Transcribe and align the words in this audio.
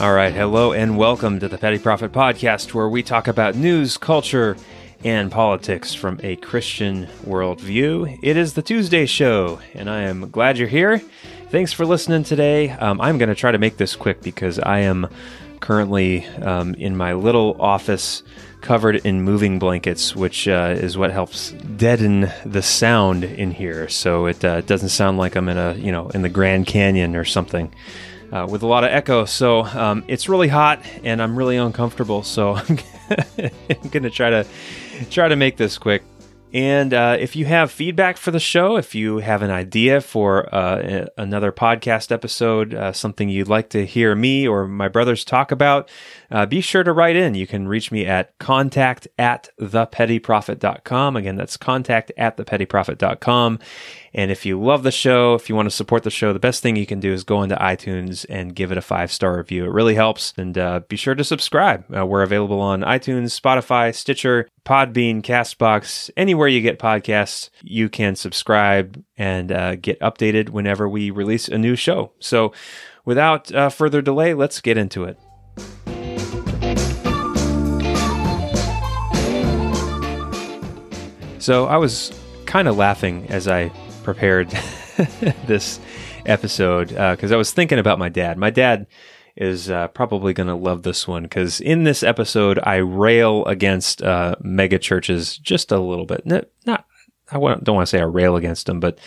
All 0.00 0.14
right, 0.14 0.32
hello 0.32 0.72
and 0.72 0.96
welcome 0.96 1.40
to 1.40 1.48
the 1.48 1.58
Petty 1.58 1.78
Prophet 1.78 2.10
Podcast, 2.10 2.72
where 2.72 2.88
we 2.88 3.02
talk 3.02 3.28
about 3.28 3.54
news, 3.54 3.98
culture, 3.98 4.56
and 5.04 5.30
politics 5.30 5.92
from 5.92 6.18
a 6.22 6.36
Christian 6.36 7.06
worldview. 7.26 8.18
It 8.22 8.38
is 8.38 8.54
the 8.54 8.62
Tuesday 8.62 9.04
show, 9.04 9.60
and 9.74 9.90
I 9.90 10.04
am 10.04 10.30
glad 10.30 10.56
you're 10.56 10.68
here. 10.68 11.00
Thanks 11.50 11.74
for 11.74 11.84
listening 11.84 12.24
today. 12.24 12.70
Um, 12.70 12.98
I'm 12.98 13.18
going 13.18 13.28
to 13.28 13.34
try 13.34 13.52
to 13.52 13.58
make 13.58 13.76
this 13.76 13.94
quick 13.94 14.22
because 14.22 14.58
I 14.58 14.78
am 14.78 15.06
currently 15.60 16.24
um, 16.38 16.72
in 16.76 16.96
my 16.96 17.12
little 17.12 17.60
office 17.60 18.22
covered 18.62 18.96
in 18.96 19.20
moving 19.20 19.58
blankets, 19.58 20.16
which 20.16 20.48
uh, 20.48 20.76
is 20.78 20.96
what 20.96 21.10
helps 21.10 21.50
deaden 21.76 22.32
the 22.46 22.62
sound 22.62 23.24
in 23.24 23.50
here, 23.50 23.86
so 23.90 24.24
it 24.24 24.42
uh, 24.46 24.62
doesn't 24.62 24.88
sound 24.88 25.18
like 25.18 25.36
I'm 25.36 25.50
in 25.50 25.58
a 25.58 25.74
you 25.74 25.92
know 25.92 26.08
in 26.08 26.22
the 26.22 26.30
Grand 26.30 26.66
Canyon 26.66 27.16
or 27.16 27.26
something 27.26 27.70
uh, 28.32 28.46
with 28.48 28.62
a 28.62 28.66
lot 28.66 28.84
of 28.84 28.90
echo. 28.90 29.24
So 29.24 29.64
um, 29.64 30.04
it's 30.08 30.28
really 30.28 30.48
hot 30.48 30.82
and 31.04 31.22
I'm 31.22 31.36
really 31.36 31.56
uncomfortable. 31.56 32.22
So 32.22 32.54
I'm 32.68 32.78
going 33.90 34.02
to 34.02 34.10
try 34.10 34.30
to 34.30 34.46
try 35.10 35.28
to 35.28 35.36
make 35.36 35.56
this 35.56 35.78
quick. 35.78 36.02
And 36.52 36.92
uh, 36.92 37.16
if 37.20 37.36
you 37.36 37.44
have 37.44 37.70
feedback 37.70 38.16
for 38.16 38.32
the 38.32 38.40
show, 38.40 38.76
if 38.76 38.92
you 38.92 39.18
have 39.18 39.42
an 39.42 39.52
idea 39.52 40.00
for 40.00 40.52
uh, 40.52 41.06
another 41.16 41.52
podcast 41.52 42.10
episode, 42.10 42.74
uh, 42.74 42.92
something 42.92 43.28
you'd 43.28 43.46
like 43.46 43.68
to 43.70 43.86
hear 43.86 44.16
me 44.16 44.48
or 44.48 44.66
my 44.66 44.88
brothers 44.88 45.24
talk 45.24 45.52
about, 45.52 45.88
uh, 46.30 46.46
be 46.46 46.60
sure 46.60 46.84
to 46.84 46.92
write 46.92 47.16
in. 47.16 47.34
You 47.34 47.46
can 47.46 47.66
reach 47.66 47.90
me 47.90 48.06
at 48.06 48.38
contact 48.38 49.08
at 49.18 49.48
thepettyprophet.com. 49.60 51.16
Again, 51.16 51.36
that's 51.36 51.56
contact 51.56 52.12
at 52.16 52.36
thepettyprophet.com. 52.36 53.58
And 54.12 54.30
if 54.30 54.44
you 54.44 54.60
love 54.60 54.82
the 54.82 54.90
show, 54.90 55.34
if 55.34 55.48
you 55.48 55.54
want 55.54 55.66
to 55.66 55.74
support 55.74 56.02
the 56.02 56.10
show, 56.10 56.32
the 56.32 56.38
best 56.38 56.62
thing 56.62 56.76
you 56.76 56.86
can 56.86 57.00
do 57.00 57.12
is 57.12 57.22
go 57.24 57.42
into 57.42 57.54
iTunes 57.56 58.26
and 58.28 58.54
give 58.54 58.72
it 58.72 58.78
a 58.78 58.82
five 58.82 59.12
star 59.12 59.36
review. 59.36 59.64
It 59.64 59.72
really 59.72 59.94
helps. 59.94 60.32
And 60.36 60.56
uh, 60.56 60.80
be 60.88 60.96
sure 60.96 61.14
to 61.14 61.24
subscribe. 61.24 61.84
Uh, 61.94 62.06
we're 62.06 62.22
available 62.22 62.60
on 62.60 62.82
iTunes, 62.82 63.38
Spotify, 63.38 63.94
Stitcher, 63.94 64.48
Podbean, 64.64 65.22
Castbox, 65.22 66.10
anywhere 66.16 66.48
you 66.48 66.60
get 66.60 66.78
podcasts. 66.78 67.50
You 67.62 67.88
can 67.88 68.16
subscribe 68.16 69.02
and 69.16 69.52
uh, 69.52 69.76
get 69.76 70.00
updated 70.00 70.50
whenever 70.50 70.88
we 70.88 71.10
release 71.10 71.48
a 71.48 71.58
new 71.58 71.76
show. 71.76 72.12
So, 72.18 72.52
without 73.04 73.52
uh, 73.54 73.68
further 73.68 74.02
delay, 74.02 74.34
let's 74.34 74.60
get 74.60 74.76
into 74.76 75.04
it. 75.04 75.18
So 81.40 81.64
I 81.64 81.78
was 81.78 82.12
kind 82.44 82.68
of 82.68 82.76
laughing 82.76 83.26
as 83.30 83.48
I 83.48 83.70
prepared 84.02 84.50
this 85.46 85.80
episode 86.26 86.88
because 86.88 87.32
uh, 87.32 87.34
I 87.34 87.38
was 87.38 87.50
thinking 87.50 87.78
about 87.78 87.98
my 87.98 88.10
dad. 88.10 88.36
My 88.36 88.50
dad 88.50 88.86
is 89.36 89.70
uh, 89.70 89.88
probably 89.88 90.34
going 90.34 90.48
to 90.48 90.54
love 90.54 90.82
this 90.82 91.08
one 91.08 91.22
because 91.22 91.62
in 91.62 91.84
this 91.84 92.02
episode 92.02 92.58
I 92.62 92.76
rail 92.76 93.46
against 93.46 94.02
uh, 94.02 94.34
mega 94.42 94.78
churches 94.78 95.38
just 95.38 95.72
a 95.72 95.78
little 95.78 96.04
bit. 96.04 96.26
Not, 96.26 96.50
I 96.66 97.38
don't 97.38 97.40
want 97.40 97.64
to 97.64 97.86
say 97.86 98.00
I 98.00 98.04
rail 98.04 98.36
against 98.36 98.66
them, 98.66 98.78
but 98.78 98.98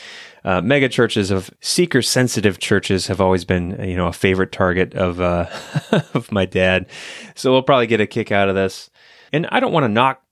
uh, 0.43 0.61
mega 0.61 0.89
churches 0.89 1.29
of 1.29 1.51
seeker 1.61 2.01
sensitive 2.01 2.57
churches 2.57 3.05
have 3.07 3.21
always 3.21 3.45
been 3.45 3.79
you 3.87 3.95
know 3.95 4.07
a 4.07 4.13
favorite 4.13 4.51
target 4.51 4.95
of 4.95 5.21
uh, 5.21 5.45
of 6.15 6.31
my 6.31 6.45
dad. 6.45 6.87
So 7.35 7.51
we'll 7.51 7.61
probably 7.61 7.87
get 7.87 8.01
a 8.01 8.07
kick 8.07 8.31
out 8.31 8.49
of 8.49 8.55
this. 8.55 8.89
And 9.31 9.47
I 9.51 9.59
don't 9.59 9.71
want 9.71 9.83
to 9.83 9.89
knock 9.89 10.22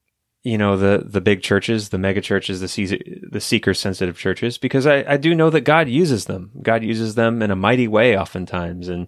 you 0.43 0.57
know 0.57 0.75
the 0.75 1.03
the 1.05 1.21
big 1.21 1.43
churches, 1.43 1.89
the 1.89 1.99
mega 1.99 2.19
churches, 2.19 2.61
the 2.61 3.27
the 3.29 3.41
seeker 3.41 3.75
sensitive 3.75 4.17
churches, 4.17 4.57
because 4.57 4.87
I, 4.87 5.03
I 5.07 5.17
do 5.17 5.35
know 5.35 5.51
that 5.51 5.61
God 5.61 5.87
uses 5.87 6.25
them. 6.25 6.49
God 6.61 6.83
uses 6.83 7.13
them 7.13 7.43
in 7.43 7.51
a 7.51 7.55
mighty 7.55 7.87
way, 7.87 8.17
oftentimes, 8.17 8.87
and 8.87 9.07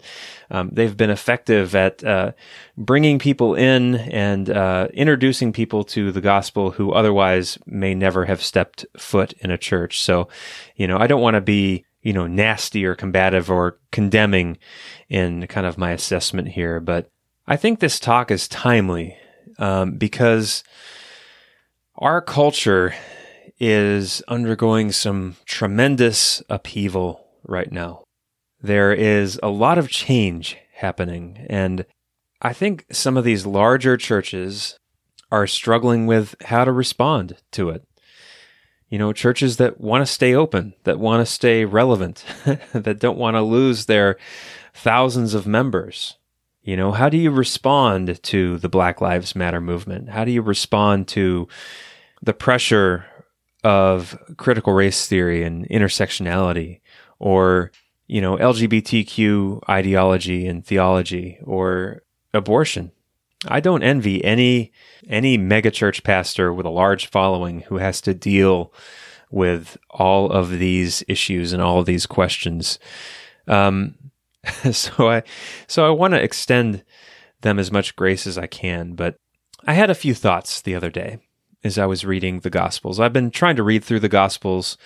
um, 0.51 0.69
they've 0.71 0.95
been 0.95 1.09
effective 1.09 1.73
at 1.73 2.03
uh, 2.03 2.33
bringing 2.77 3.17
people 3.17 3.55
in 3.55 3.95
and 3.95 4.47
uh, 4.49 4.89
introducing 4.93 5.51
people 5.51 5.83
to 5.85 6.11
the 6.11 6.21
gospel 6.21 6.69
who 6.71 6.91
otherwise 6.91 7.57
may 7.65 7.95
never 7.95 8.25
have 8.25 8.43
stepped 8.43 8.85
foot 8.97 9.33
in 9.39 9.49
a 9.49 9.57
church. 9.57 10.01
So, 10.01 10.27
you 10.75 10.87
know, 10.87 10.97
I 10.97 11.07
don't 11.07 11.21
want 11.21 11.33
to 11.35 11.41
be 11.41 11.83
you 12.03 12.13
know 12.13 12.27
nasty 12.27 12.85
or 12.85 12.93
combative 12.93 13.49
or 13.49 13.79
condemning 13.91 14.59
in 15.09 15.47
kind 15.47 15.65
of 15.65 15.79
my 15.79 15.93
assessment 15.93 16.49
here, 16.49 16.79
but 16.79 17.09
I 17.47 17.55
think 17.55 17.79
this 17.79 17.99
talk 17.99 18.29
is 18.29 18.47
timely 18.47 19.17
um, 19.57 19.93
because 19.97 20.63
our 21.95 22.21
culture 22.21 22.95
is 23.59 24.21
undergoing 24.27 24.91
some 24.91 25.35
tremendous 25.45 26.41
upheaval 26.49 27.25
right 27.43 27.71
now. 27.71 28.03
There 28.61 28.93
is 28.93 29.39
a 29.43 29.49
lot 29.49 29.77
of 29.77 29.89
change 29.89 30.57
happening, 30.75 31.45
and 31.49 31.85
I 32.41 32.53
think 32.53 32.85
some 32.91 33.17
of 33.17 33.23
these 33.23 33.45
larger 33.45 33.97
churches 33.97 34.77
are 35.31 35.47
struggling 35.47 36.05
with 36.05 36.35
how 36.45 36.65
to 36.65 36.71
respond 36.71 37.37
to 37.51 37.69
it. 37.69 37.83
You 38.89 38.99
know, 38.99 39.13
churches 39.13 39.57
that 39.57 39.81
want 39.81 40.05
to 40.05 40.11
stay 40.11 40.35
open, 40.35 40.73
that 40.83 40.99
want 40.99 41.25
to 41.25 41.31
stay 41.31 41.65
relevant, 41.65 42.23
that 42.73 42.99
don't 42.99 43.17
want 43.17 43.35
to 43.35 43.41
lose 43.41 43.85
their 43.85 44.17
thousands 44.73 45.33
of 45.33 45.47
members. 45.47 46.17
You 46.63 46.77
know, 46.77 46.91
how 46.91 47.09
do 47.09 47.17
you 47.17 47.29
respond 47.29 48.21
to 48.23 48.57
the 48.57 48.69
Black 48.69 49.01
Lives 49.01 49.35
Matter 49.35 49.61
movement? 49.61 50.09
How 50.09 50.23
do 50.25 50.31
you 50.31 50.41
respond 50.41 51.07
to 51.09 51.47
the 52.21 52.33
pressure 52.33 53.05
of 53.63 54.17
critical 54.37 54.73
race 54.73 55.07
theory 55.07 55.43
and 55.43 55.67
intersectionality 55.69 56.81
or 57.19 57.71
you 58.07 58.21
know 58.21 58.37
LGBTQ 58.37 59.61
ideology 59.69 60.45
and 60.45 60.65
theology 60.65 61.39
or 61.43 62.03
abortion. 62.33 62.91
I 63.47 63.59
don't 63.59 63.83
envy 63.83 64.23
any 64.23 64.71
any 65.07 65.37
megachurch 65.37 66.03
pastor 66.03 66.53
with 66.53 66.65
a 66.65 66.69
large 66.69 67.07
following 67.07 67.61
who 67.61 67.77
has 67.77 68.01
to 68.01 68.13
deal 68.13 68.73
with 69.31 69.77
all 69.89 70.29
of 70.31 70.49
these 70.49 71.03
issues 71.07 71.53
and 71.53 71.61
all 71.61 71.79
of 71.79 71.85
these 71.85 72.05
questions. 72.05 72.77
Um, 73.47 73.95
so 74.71 75.09
I 75.09 75.23
so 75.67 75.85
I 75.85 75.89
want 75.89 76.13
to 76.13 76.23
extend 76.23 76.83
them 77.41 77.59
as 77.59 77.71
much 77.71 77.95
grace 77.95 78.25
as 78.27 78.37
I 78.37 78.47
can, 78.47 78.93
but 78.93 79.15
I 79.65 79.73
had 79.73 79.89
a 79.89 79.95
few 79.95 80.13
thoughts 80.13 80.61
the 80.61 80.75
other 80.75 80.89
day 80.89 81.19
as 81.63 81.77
I 81.77 81.85
was 81.85 82.05
reading 82.05 82.39
the 82.39 82.49
Gospels. 82.49 82.99
I've 82.99 83.13
been 83.13 83.31
trying 83.31 83.55
to 83.55 83.63
read 83.63 83.83
through 83.83 84.01
the 84.01 84.09
Gospels. 84.09 84.77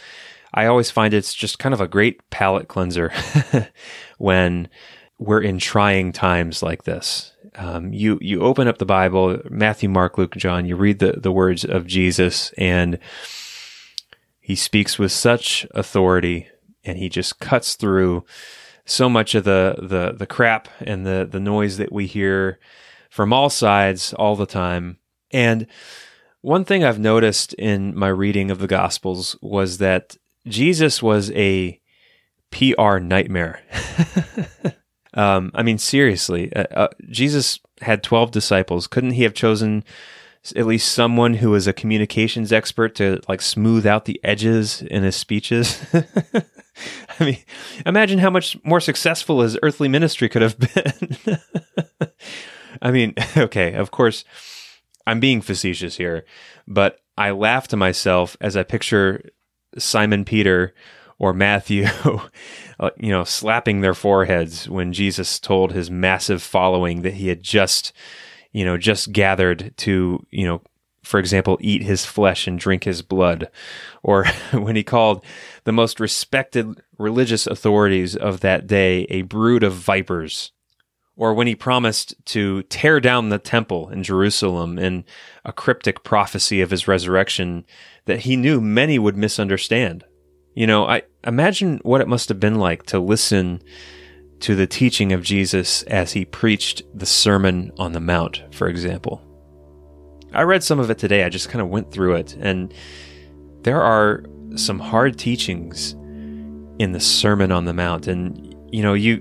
I 0.54 0.66
always 0.66 0.92
find 0.92 1.14
it's 1.14 1.34
just 1.34 1.60
kind 1.60 1.74
of 1.74 1.82
a 1.82 1.88
great 1.88 2.28
palate 2.30 2.68
cleanser 2.68 3.12
when 4.18 4.70
we're 5.18 5.42
in 5.42 5.60
trying 5.60 6.12
times 6.12 6.62
like 6.62 6.84
this. 6.84 7.34
Um, 7.56 7.92
you 7.92 8.20
you 8.22 8.42
open 8.42 8.68
up 8.68 8.78
the 8.78 8.86
Bible, 8.86 9.40
Matthew, 9.50 9.90
Mark, 9.90 10.18
Luke, 10.18 10.36
John. 10.36 10.66
You 10.66 10.76
read 10.76 11.00
the 11.00 11.14
the 11.14 11.32
words 11.32 11.66
of 11.66 11.88
Jesus, 11.88 12.52
and 12.58 13.00
he 14.40 14.56
speaks 14.56 15.00
with 15.00 15.12
such 15.12 15.66
authority, 15.72 16.48
and 16.84 16.98
he 16.98 17.10
just 17.10 17.40
cuts 17.40 17.74
through 17.76 18.26
so 18.88 19.10
much 19.10 19.36
of 19.36 19.44
the 19.44 19.76
the 19.78 20.14
the 20.18 20.26
crap 20.26 20.70
and 20.80 21.06
the 21.06 21.28
the 21.30 21.40
noise 21.40 21.78
that 21.78 21.92
we 21.92 22.08
hear 22.08 22.60
from 23.10 23.32
all 23.32 23.50
sides 23.50 24.14
all 24.14 24.36
the 24.36 24.46
time. 24.46 24.98
And 25.32 25.68
one 26.42 26.66
thing 26.66 26.84
I've 26.84 27.00
noticed 27.00 27.54
in 27.56 27.96
my 27.96 28.08
reading 28.08 28.50
of 28.50 28.60
the 28.60 28.68
Gospels 28.68 29.38
was 29.42 29.78
that 29.80 30.18
Jesus 30.48 31.04
was 31.04 31.32
a 31.32 31.80
PR 32.52 33.00
nightmare. 33.00 33.62
um, 35.14 35.52
I 35.54 35.64
mean, 35.64 35.78
seriously, 35.78 36.54
uh, 36.54 36.66
uh, 36.72 36.88
Jesus 37.10 37.60
had 37.82 38.04
12 38.04 38.32
disciples. 38.32 38.88
Couldn't 38.88 39.12
he 39.12 39.24
have 39.24 39.34
chosen 39.34 39.84
at 40.56 40.66
least 40.66 40.92
someone 40.92 41.36
who 41.36 41.52
was 41.52 41.68
a 41.68 41.74
communications 41.74 42.52
expert 42.52 42.96
to 42.96 43.20
like 43.28 43.42
smooth 43.42 43.86
out 43.86 44.06
the 44.06 44.20
edges 44.24 44.82
in 44.82 45.04
his 45.04 45.16
speeches? 45.16 45.86
I 47.20 47.24
mean, 47.24 47.38
imagine 47.86 48.20
how 48.20 48.30
much 48.30 48.58
more 48.64 48.80
successful 48.80 49.42
his 49.42 49.58
earthly 49.64 49.88
ministry 49.88 50.30
could 50.30 50.42
have 50.42 50.58
been. 50.60 51.40
I 52.82 52.92
mean, 52.92 53.14
okay, 53.38 53.74
of 53.74 53.92
course 53.92 54.24
I'm 55.06 55.20
being 55.20 55.42
facetious 55.42 55.98
here, 55.98 56.26
but 56.68 57.00
I 57.18 57.32
laugh 57.32 57.68
to 57.70 57.78
myself 57.78 58.38
as 58.42 58.56
I 58.56 58.64
picture 58.64 59.30
Simon 59.78 60.26
Peter 60.26 60.74
or 61.20 61.34
Matthew, 61.34 61.86
uh, 62.80 62.90
you 62.98 63.10
know, 63.10 63.24
slapping 63.24 63.82
their 63.82 63.96
foreheads 63.96 64.70
when 64.70 64.94
Jesus 64.94 65.40
told 65.40 65.72
his 65.72 65.90
massive 65.90 66.44
following 66.44 67.02
that 67.02 67.16
he 67.16 67.30
had 67.30 67.42
just, 67.42 67.92
you 68.52 68.66
know, 68.66 68.78
just 68.78 69.12
gathered 69.12 69.74
to, 69.78 70.26
you 70.32 70.46
know, 70.46 70.62
for 71.04 71.20
example, 71.20 71.58
eat 71.62 71.84
his 71.84 72.06
flesh 72.06 72.48
and 72.48 72.60
drink 72.60 72.84
his 72.84 73.02
blood, 73.02 73.50
or 74.04 74.26
when 74.54 74.76
he 74.76 74.84
called 74.84 75.24
the 75.64 75.72
most 75.72 76.00
respected 76.00 76.82
religious 76.98 77.48
authorities 77.48 78.16
of 78.16 78.42
that 78.42 78.68
day 78.68 79.06
a 79.10 79.22
brood 79.24 79.64
of 79.64 79.74
vipers 79.74 80.52
or 81.18 81.34
when 81.34 81.48
he 81.48 81.56
promised 81.56 82.14
to 82.26 82.62
tear 82.64 83.00
down 83.00 83.30
the 83.30 83.40
temple 83.40 83.90
in 83.90 84.04
Jerusalem 84.04 84.78
in 84.78 85.04
a 85.44 85.52
cryptic 85.52 86.04
prophecy 86.04 86.62
of 86.62 86.70
his 86.70 86.88
resurrection 86.88 87.66
that 88.06 88.22
he 88.22 88.36
knew 88.36 88.62
many 88.62 89.00
would 89.00 89.18
misunderstand. 89.18 90.06
You 90.54 90.68
know, 90.68 90.88
I 90.88 91.02
imagine 91.26 91.80
what 91.82 92.02
it 92.02 92.08
must 92.08 92.30
have 92.30 92.40
been 92.40 92.60
like 92.60 92.84
to 92.84 93.00
listen 93.00 93.62
to 94.42 94.56
the 94.56 94.68
teaching 94.68 95.12
of 95.12 95.24
Jesus 95.24 95.84
as 95.84 96.14
he 96.14 96.26
preached 96.26 96.84
the 96.94 97.06
Sermon 97.06 97.72
on 97.78 97.94
the 97.94 98.00
Mount, 98.00 98.44
for 98.52 98.68
example. 98.68 99.22
I 100.34 100.44
read 100.44 100.64
some 100.64 100.80
of 100.80 100.90
it 100.90 100.98
today. 100.98 101.24
I 101.24 101.30
just 101.30 101.50
kind 101.50 101.62
of 101.62 101.70
went 101.70 101.92
through 101.92 102.16
it, 102.16 102.36
and 102.40 102.74
there 103.64 103.82
are 103.82 104.24
some 104.56 104.80
hard 104.80 105.18
teachings 105.18 105.94
in 106.80 106.92
the 106.92 107.00
Sermon 107.00 107.52
on 107.52 107.66
the 107.66 107.74
Mount. 107.74 108.08
And, 108.08 108.56
you 108.74 108.84
know, 108.84 108.94
you, 108.94 109.18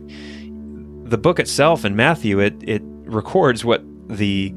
the 1.04 1.18
book 1.18 1.38
itself 1.38 1.84
in 1.84 1.96
Matthew, 1.96 2.40
it, 2.40 2.54
it 2.62 2.82
records 2.84 3.64
what 3.64 3.82
the 4.08 4.54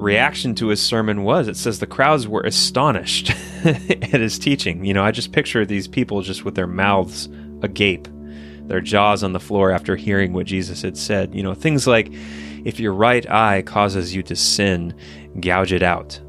reaction 0.00 0.54
to 0.56 0.68
his 0.68 0.82
sermon 0.82 1.24
was. 1.24 1.46
It 1.46 1.56
says 1.56 1.78
the 1.78 1.86
crowds 1.86 2.26
were 2.26 2.40
astonished 2.40 3.30
at 3.64 4.20
his 4.20 4.38
teaching. 4.38 4.84
You 4.84 4.94
know, 4.94 5.04
I 5.04 5.10
just 5.10 5.32
picture 5.32 5.64
these 5.64 5.86
people 5.86 6.22
just 6.22 6.44
with 6.44 6.54
their 6.54 6.66
mouths 6.66 7.28
agape, 7.62 8.08
their 8.70 8.80
jaws 8.80 9.24
on 9.24 9.32
the 9.32 9.40
floor 9.40 9.72
after 9.72 9.96
hearing 9.96 10.32
what 10.32 10.46
Jesus 10.46 10.80
had 10.80 10.96
said. 10.96 11.34
You 11.34 11.42
know, 11.42 11.54
things 11.54 11.88
like, 11.88 12.08
if 12.64 12.78
your 12.78 12.94
right 12.94 13.28
eye 13.28 13.62
causes 13.62 14.14
you 14.14 14.22
to 14.22 14.36
sin, 14.36 14.94
gouge 15.40 15.72
it 15.72 15.82
out. 15.82 16.20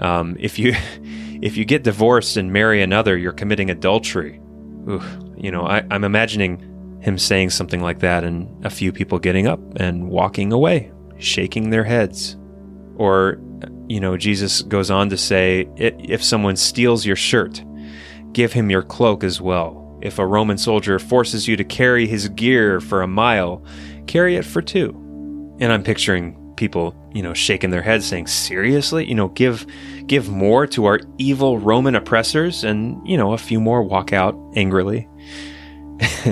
Um, 0.00 0.36
if 0.38 0.58
you 0.58 0.74
if 1.42 1.56
you 1.56 1.64
get 1.64 1.84
divorced 1.84 2.36
and 2.36 2.52
marry 2.52 2.82
another, 2.82 3.16
you're 3.16 3.32
committing 3.32 3.70
adultery. 3.70 4.40
Ooh, 4.88 5.02
you 5.36 5.50
know, 5.50 5.64
I, 5.64 5.84
I'm 5.90 6.02
imagining 6.02 6.98
him 7.00 7.18
saying 7.18 7.50
something 7.50 7.80
like 7.80 8.00
that, 8.00 8.24
and 8.24 8.66
a 8.66 8.70
few 8.70 8.90
people 8.90 9.20
getting 9.20 9.46
up 9.46 9.60
and 9.76 10.08
walking 10.08 10.52
away, 10.52 10.90
shaking 11.18 11.70
their 11.70 11.84
heads. 11.84 12.36
Or, 12.96 13.38
you 13.88 14.00
know, 14.00 14.16
Jesus 14.16 14.62
goes 14.62 14.90
on 14.90 15.10
to 15.10 15.16
say, 15.16 15.68
if 15.76 16.24
someone 16.24 16.56
steals 16.56 17.06
your 17.06 17.14
shirt, 17.14 17.62
give 18.32 18.52
him 18.54 18.70
your 18.70 18.82
cloak 18.82 19.22
as 19.22 19.40
well. 19.40 19.85
If 20.00 20.18
a 20.18 20.26
Roman 20.26 20.58
soldier 20.58 20.98
forces 20.98 21.48
you 21.48 21.56
to 21.56 21.64
carry 21.64 22.06
his 22.06 22.28
gear 22.28 22.80
for 22.80 23.02
a 23.02 23.06
mile, 23.06 23.62
carry 24.06 24.36
it 24.36 24.44
for 24.44 24.62
two. 24.62 24.90
And 25.58 25.72
I'm 25.72 25.82
picturing 25.82 26.36
people, 26.56 26.94
you 27.12 27.22
know, 27.22 27.34
shaking 27.34 27.70
their 27.70 27.82
heads 27.82 28.06
saying, 28.06 28.26
"Seriously? 28.26 29.06
You 29.06 29.14
know, 29.14 29.28
give 29.28 29.66
give 30.06 30.28
more 30.28 30.66
to 30.68 30.86
our 30.86 31.00
evil 31.18 31.58
Roman 31.58 31.94
oppressors?" 31.94 32.64
And, 32.64 33.06
you 33.06 33.16
know, 33.16 33.32
a 33.32 33.38
few 33.38 33.60
more 33.60 33.82
walk 33.82 34.12
out 34.12 34.36
angrily. 34.54 35.08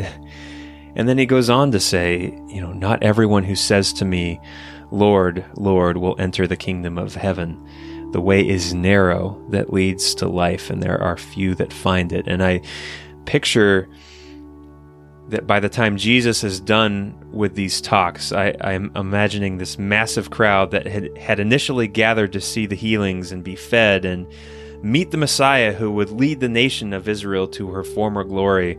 and 0.94 1.08
then 1.08 1.18
he 1.18 1.26
goes 1.26 1.48
on 1.48 1.70
to 1.72 1.80
say, 1.80 2.36
you 2.48 2.60
know, 2.60 2.72
not 2.72 3.02
everyone 3.02 3.44
who 3.44 3.54
says 3.54 3.92
to 3.94 4.04
me, 4.04 4.40
"Lord, 4.90 5.44
Lord," 5.56 5.96
will 5.96 6.16
enter 6.18 6.46
the 6.46 6.56
kingdom 6.56 6.98
of 6.98 7.14
heaven. 7.14 7.58
The 8.12 8.20
way 8.20 8.46
is 8.46 8.74
narrow 8.74 9.42
that 9.48 9.72
leads 9.72 10.14
to 10.16 10.28
life, 10.28 10.70
and 10.70 10.82
there 10.82 11.00
are 11.02 11.16
few 11.16 11.54
that 11.56 11.72
find 11.72 12.12
it. 12.12 12.28
And 12.28 12.44
I 12.44 12.60
picture 13.26 13.88
that 15.28 15.46
by 15.46 15.58
the 15.58 15.68
time 15.68 15.96
Jesus 15.96 16.44
is 16.44 16.60
done 16.60 17.14
with 17.32 17.54
these 17.54 17.80
talks, 17.80 18.30
I, 18.32 18.48
am 18.60 18.92
imagining 18.94 19.56
this 19.56 19.78
massive 19.78 20.30
crowd 20.30 20.70
that 20.72 20.86
had, 20.86 21.16
had 21.16 21.40
initially 21.40 21.88
gathered 21.88 22.32
to 22.34 22.40
see 22.40 22.66
the 22.66 22.76
healings 22.76 23.32
and 23.32 23.42
be 23.42 23.56
fed 23.56 24.04
and 24.04 24.26
meet 24.82 25.10
the 25.10 25.16
Messiah 25.16 25.72
who 25.72 25.90
would 25.92 26.10
lead 26.10 26.40
the 26.40 26.48
nation 26.48 26.92
of 26.92 27.08
Israel 27.08 27.48
to 27.48 27.70
her 27.70 27.82
former 27.82 28.22
glory. 28.22 28.78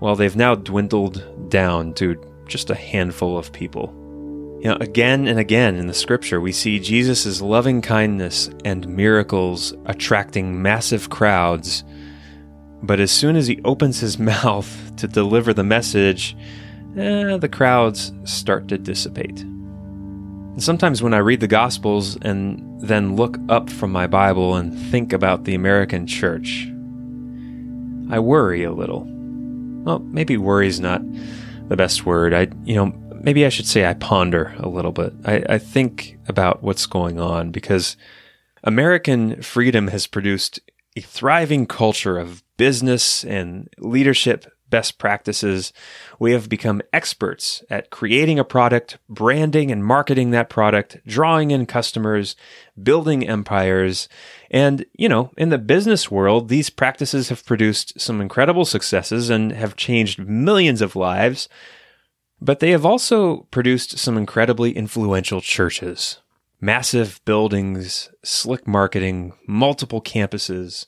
Well, 0.00 0.16
they've 0.16 0.34
now 0.34 0.54
dwindled 0.54 1.50
down 1.50 1.92
to 1.94 2.18
just 2.46 2.70
a 2.70 2.74
handful 2.74 3.36
of 3.36 3.52
people. 3.52 3.92
You 4.62 4.68
know, 4.68 4.76
again 4.80 5.26
and 5.26 5.38
again 5.38 5.76
in 5.76 5.88
the 5.88 5.94
scripture, 5.94 6.40
we 6.40 6.52
see 6.52 6.78
Jesus' 6.78 7.42
loving 7.42 7.82
kindness 7.82 8.48
and 8.64 8.88
miracles 8.88 9.74
attracting 9.86 10.62
massive 10.62 11.10
crowds 11.10 11.84
but 12.82 13.00
as 13.00 13.10
soon 13.10 13.36
as 13.36 13.46
he 13.46 13.60
opens 13.64 14.00
his 14.00 14.18
mouth 14.34 14.96
to 14.96 15.06
deliver 15.06 15.52
the 15.54 15.64
message, 15.64 16.36
eh, 16.96 17.36
the 17.36 17.48
crowds 17.48 18.12
start 18.24 18.68
to 18.68 18.78
dissipate. 18.78 19.40
And 19.40 20.62
sometimes 20.62 21.02
when 21.02 21.14
I 21.14 21.18
read 21.18 21.40
the 21.40 21.48
Gospels 21.48 22.18
and 22.20 22.80
then 22.80 23.16
look 23.16 23.38
up 23.48 23.70
from 23.70 23.90
my 23.90 24.06
Bible 24.06 24.56
and 24.56 24.78
think 24.90 25.12
about 25.12 25.44
the 25.44 25.54
American 25.54 26.06
church, 26.06 26.68
I 28.10 28.18
worry 28.18 28.62
a 28.64 28.72
little. 28.72 29.06
Well, 29.84 30.00
maybe 30.00 30.36
worry 30.36 30.66
is 30.66 30.78
not 30.78 31.00
the 31.68 31.76
best 31.76 32.04
word. 32.04 32.34
I, 32.34 32.48
you 32.64 32.74
know, 32.74 32.92
maybe 33.22 33.46
I 33.46 33.48
should 33.48 33.66
say 33.66 33.86
I 33.86 33.94
ponder 33.94 34.54
a 34.58 34.68
little 34.68 34.92
bit. 34.92 35.14
I, 35.24 35.42
I 35.48 35.58
think 35.58 36.18
about 36.28 36.62
what's 36.62 36.84
going 36.84 37.18
on 37.18 37.50
because 37.50 37.96
American 38.62 39.40
freedom 39.40 39.88
has 39.88 40.06
produced 40.06 40.60
a 40.96 41.00
thriving 41.00 41.66
culture 41.66 42.18
of 42.18 42.42
business 42.62 43.24
and 43.24 43.68
leadership 43.78 44.46
best 44.70 44.96
practices, 44.96 45.72
we 46.20 46.30
have 46.30 46.48
become 46.48 46.80
experts 46.92 47.64
at 47.68 47.90
creating 47.90 48.38
a 48.38 48.44
product, 48.44 48.98
branding 49.08 49.72
and 49.72 49.84
marketing 49.84 50.30
that 50.30 50.48
product, 50.48 50.96
drawing 51.04 51.50
in 51.50 51.66
customers, 51.66 52.36
building 52.80 53.28
empires. 53.28 54.08
And, 54.48 54.86
you 54.94 55.08
know, 55.08 55.32
in 55.36 55.48
the 55.48 55.58
business 55.58 56.08
world, 56.08 56.48
these 56.48 56.70
practices 56.70 57.30
have 57.30 57.44
produced 57.44 58.00
some 58.00 58.20
incredible 58.20 58.64
successes 58.64 59.28
and 59.28 59.50
have 59.50 59.74
changed 59.74 60.20
millions 60.20 60.80
of 60.80 60.94
lives. 60.94 61.48
But 62.40 62.60
they 62.60 62.70
have 62.70 62.86
also 62.86 63.48
produced 63.50 63.98
some 63.98 64.16
incredibly 64.16 64.70
influential 64.70 65.40
churches. 65.40 66.18
Massive 66.60 67.20
buildings, 67.24 68.08
slick 68.22 68.68
marketing, 68.68 69.32
multiple 69.48 70.00
campuses, 70.00 70.86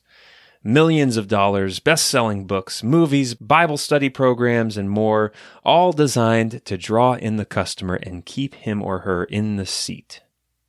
millions 0.65 1.17
of 1.17 1.29
dollars, 1.29 1.79
best 1.79 2.07
selling 2.07 2.47
books, 2.47 2.83
movies, 2.83 3.35
Bible 3.35 3.77
study 3.77 4.09
programs, 4.09 4.77
and 4.77 4.91
more, 4.91 5.31
all 5.63 5.93
designed 5.93 6.65
to 6.65 6.79
draw 6.79 7.13
in 7.13 7.37
the 7.37 7.45
customer 7.45 7.97
and 7.97 8.25
keep 8.25 8.55
him 8.55 8.83
or 8.83 9.01
her 9.01 9.25
in 9.25 9.57
the 9.57 9.67
seat. 9.67 10.23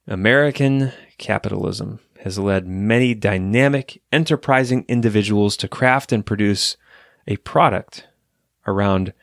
American 0.06 0.92
capitalism 1.18 2.00
has 2.20 2.38
led 2.38 2.68
many 2.68 3.14
dynamic, 3.14 4.02
enterprising 4.12 4.84
individuals 4.88 5.56
to 5.58 5.68
craft 5.68 6.12
and 6.12 6.26
produce 6.26 6.76
a 7.28 7.38
product 7.38 8.08
around 8.68 9.14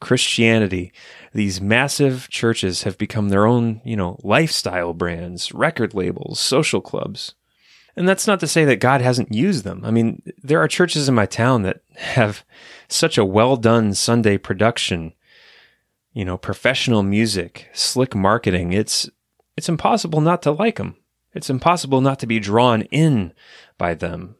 Christianity. 0.00 0.92
These 1.34 1.60
massive 1.60 2.28
churches 2.30 2.84
have 2.84 2.96
become 2.98 3.28
their 3.28 3.46
own, 3.46 3.80
you 3.84 3.96
know, 3.96 4.18
lifestyle 4.22 4.94
brands, 4.94 5.52
record 5.52 5.94
labels, 5.94 6.40
social 6.40 6.80
clubs. 6.80 7.34
And 7.96 8.08
that's 8.08 8.26
not 8.26 8.40
to 8.40 8.46
say 8.46 8.64
that 8.64 8.76
God 8.76 9.00
hasn't 9.00 9.34
used 9.34 9.64
them. 9.64 9.82
I 9.84 9.90
mean, 9.90 10.22
there 10.42 10.60
are 10.60 10.68
churches 10.68 11.08
in 11.08 11.14
my 11.14 11.26
town 11.26 11.62
that 11.62 11.82
have 11.96 12.44
such 12.88 13.18
a 13.18 13.24
well 13.24 13.56
done 13.56 13.94
Sunday 13.94 14.38
production, 14.38 15.12
you 16.12 16.24
know, 16.24 16.36
professional 16.36 17.02
music, 17.02 17.68
slick 17.72 18.14
marketing. 18.14 18.72
It's 18.72 19.08
it's 19.56 19.68
impossible 19.68 20.20
not 20.20 20.42
to 20.42 20.52
like 20.52 20.76
them. 20.76 20.96
It's 21.32 21.50
impossible 21.50 22.00
not 22.00 22.18
to 22.20 22.26
be 22.26 22.38
drawn 22.38 22.82
in 22.82 23.32
by 23.78 23.94
them. 23.94 24.36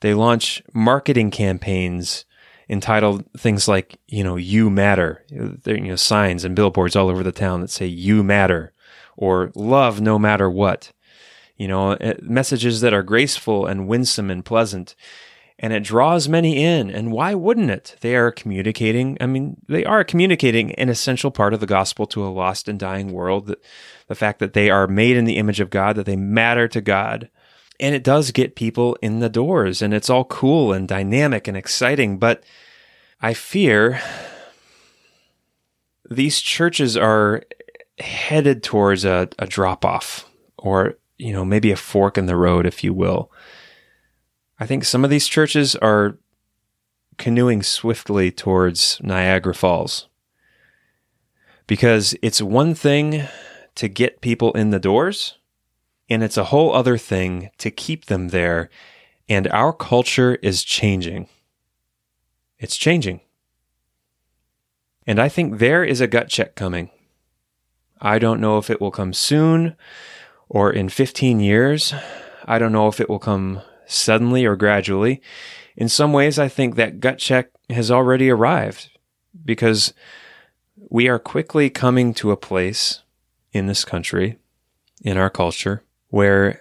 They 0.00 0.14
launch 0.14 0.62
marketing 0.72 1.30
campaigns 1.30 2.24
entitled 2.68 3.24
things 3.36 3.68
like, 3.68 3.98
you 4.06 4.24
know, 4.24 4.36
you 4.36 4.70
matter. 4.70 5.24
There, 5.30 5.76
you 5.76 5.88
know, 5.88 5.96
signs 5.96 6.44
and 6.44 6.56
billboards 6.56 6.96
all 6.96 7.08
over 7.08 7.22
the 7.22 7.32
town 7.32 7.60
that 7.60 7.70
say 7.70 7.86
you 7.86 8.22
matter 8.22 8.72
or 9.16 9.52
love 9.54 10.00
no 10.00 10.18
matter 10.18 10.50
what 10.50 10.92
you 11.56 11.68
know, 11.68 11.92
eh, 11.92 12.14
messages 12.22 12.80
that 12.80 12.94
are 12.94 13.02
graceful 13.02 13.66
and 13.66 13.88
winsome 13.88 14.30
and 14.30 14.44
pleasant. 14.44 14.94
And 15.58 15.72
it 15.72 15.84
draws 15.84 16.28
many 16.28 16.62
in. 16.64 16.90
And 16.90 17.12
why 17.12 17.34
wouldn't 17.34 17.70
it? 17.70 17.96
They 18.00 18.16
are 18.16 18.32
communicating. 18.32 19.16
I 19.20 19.26
mean, 19.26 19.58
they 19.68 19.84
are 19.84 20.02
communicating 20.02 20.74
an 20.74 20.88
essential 20.88 21.30
part 21.30 21.54
of 21.54 21.60
the 21.60 21.66
gospel 21.66 22.06
to 22.08 22.26
a 22.26 22.28
lost 22.28 22.68
and 22.68 22.78
dying 22.78 23.12
world. 23.12 23.46
That 23.46 23.64
the 24.08 24.16
fact 24.16 24.40
that 24.40 24.52
they 24.52 24.68
are 24.68 24.88
made 24.88 25.16
in 25.16 25.24
the 25.24 25.36
image 25.36 25.60
of 25.60 25.70
God, 25.70 25.96
that 25.96 26.06
they 26.06 26.16
matter 26.16 26.66
to 26.68 26.80
God. 26.80 27.30
And 27.80 27.94
it 27.94 28.04
does 28.04 28.30
get 28.30 28.56
people 28.56 28.96
in 29.02 29.18
the 29.18 29.28
doors, 29.28 29.82
and 29.82 29.92
it's 29.92 30.08
all 30.08 30.24
cool 30.24 30.72
and 30.72 30.86
dynamic 30.86 31.48
and 31.48 31.56
exciting. 31.56 32.18
But 32.18 32.44
I 33.20 33.34
fear 33.34 34.00
these 36.08 36.40
churches 36.40 36.96
are 36.96 37.42
headed 37.98 38.62
towards 38.62 39.04
a, 39.04 39.28
a 39.38 39.46
drop 39.46 39.84
off 39.84 40.28
or 40.58 40.98
you 41.18 41.32
know, 41.32 41.44
maybe 41.44 41.70
a 41.70 41.76
fork 41.76 42.18
in 42.18 42.26
the 42.26 42.36
road, 42.36 42.66
if 42.66 42.82
you 42.82 42.92
will. 42.92 43.30
I 44.58 44.66
think 44.66 44.84
some 44.84 45.04
of 45.04 45.10
these 45.10 45.26
churches 45.26 45.76
are 45.76 46.18
canoeing 47.18 47.62
swiftly 47.62 48.30
towards 48.30 49.00
Niagara 49.02 49.54
Falls 49.54 50.08
because 51.66 52.14
it's 52.22 52.42
one 52.42 52.74
thing 52.74 53.24
to 53.74 53.88
get 53.88 54.20
people 54.20 54.52
in 54.52 54.70
the 54.70 54.78
doors, 54.78 55.38
and 56.08 56.22
it's 56.22 56.36
a 56.36 56.44
whole 56.44 56.74
other 56.74 56.98
thing 56.98 57.50
to 57.58 57.70
keep 57.70 58.06
them 58.06 58.28
there. 58.28 58.70
And 59.28 59.48
our 59.48 59.72
culture 59.72 60.36
is 60.36 60.62
changing. 60.62 61.28
It's 62.58 62.76
changing. 62.76 63.20
And 65.06 65.18
I 65.18 65.28
think 65.28 65.58
there 65.58 65.82
is 65.82 66.00
a 66.00 66.06
gut 66.06 66.28
check 66.28 66.54
coming. 66.54 66.90
I 68.00 68.18
don't 68.18 68.40
know 68.40 68.58
if 68.58 68.68
it 68.68 68.80
will 68.80 68.90
come 68.90 69.14
soon 69.14 69.76
or 70.48 70.72
in 70.72 70.88
15 70.88 71.40
years. 71.40 71.94
I 72.44 72.58
don't 72.58 72.72
know 72.72 72.88
if 72.88 73.00
it 73.00 73.08
will 73.08 73.18
come 73.18 73.60
suddenly 73.86 74.44
or 74.44 74.56
gradually. 74.56 75.20
In 75.76 75.88
some 75.88 76.12
ways, 76.12 76.38
I 76.38 76.48
think 76.48 76.76
that 76.76 77.00
gut 77.00 77.18
check 77.18 77.50
has 77.70 77.90
already 77.90 78.30
arrived 78.30 78.90
because 79.44 79.92
we 80.90 81.08
are 81.08 81.18
quickly 81.18 81.70
coming 81.70 82.14
to 82.14 82.30
a 82.30 82.36
place 82.36 83.02
in 83.52 83.66
this 83.66 83.84
country, 83.84 84.38
in 85.02 85.16
our 85.16 85.30
culture, 85.30 85.82
where 86.08 86.60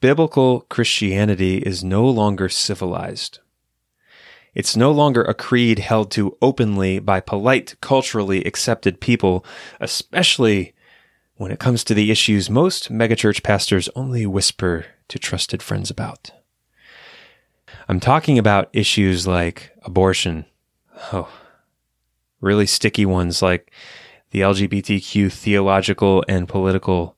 biblical 0.00 0.60
Christianity 0.62 1.58
is 1.58 1.82
no 1.82 2.08
longer 2.08 2.48
civilized. 2.48 3.40
It's 4.54 4.76
no 4.76 4.92
longer 4.92 5.22
a 5.22 5.34
creed 5.34 5.80
held 5.80 6.10
to 6.12 6.36
openly 6.40 7.00
by 7.00 7.20
polite, 7.20 7.74
culturally 7.80 8.44
accepted 8.44 9.00
people, 9.00 9.44
especially 9.80 10.73
when 11.36 11.50
it 11.50 11.58
comes 11.58 11.84
to 11.84 11.94
the 11.94 12.10
issues 12.10 12.48
most 12.48 12.92
megachurch 12.92 13.42
pastors 13.42 13.88
only 13.96 14.26
whisper 14.26 14.86
to 15.08 15.18
trusted 15.18 15.62
friends 15.62 15.90
about. 15.90 16.30
I'm 17.88 18.00
talking 18.00 18.38
about 18.38 18.70
issues 18.72 19.26
like 19.26 19.72
abortion. 19.82 20.46
Oh, 21.12 21.28
really 22.40 22.66
sticky 22.66 23.04
ones 23.04 23.42
like 23.42 23.72
the 24.30 24.40
LGBTQ 24.40 25.32
theological 25.32 26.24
and 26.28 26.48
political 26.48 27.16